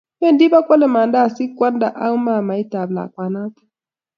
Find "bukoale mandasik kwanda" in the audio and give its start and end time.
0.51-1.87